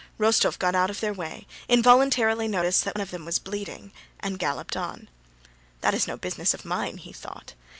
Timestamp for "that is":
5.81-6.07